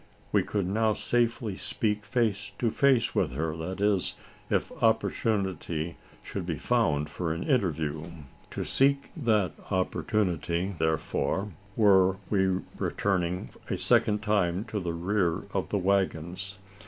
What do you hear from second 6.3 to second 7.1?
be found